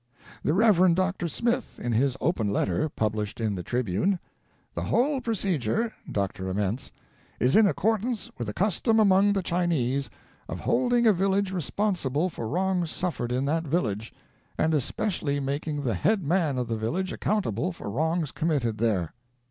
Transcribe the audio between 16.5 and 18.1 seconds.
of the village accountable for